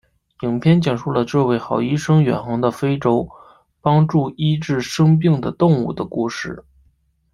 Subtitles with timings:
[0.41, 3.29] 影片讲述了这位好医生远航到非洲
[3.81, 6.65] 帮助医治生病的动物的故事。